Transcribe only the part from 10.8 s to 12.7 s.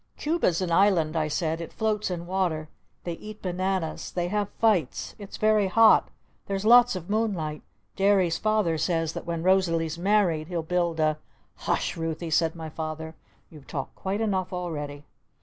a." "Hush, Ruthy!" said my